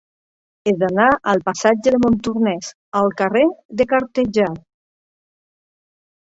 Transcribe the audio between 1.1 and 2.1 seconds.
del passatge de